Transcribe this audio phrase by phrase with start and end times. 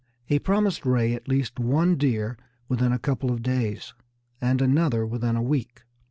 [0.25, 2.35] He promised Ray at least one deer
[2.67, 3.93] within a couple of days,
[4.41, 5.83] and another within a week.